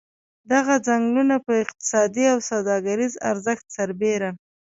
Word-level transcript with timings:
دغه 0.51 0.75
څنګلونه 0.87 1.35
په 1.45 1.53
اقتصادي 1.63 2.25
او 2.33 2.37
سوداګریز 2.49 3.13
ارزښت 3.31 3.65
سربېره. 3.77 4.29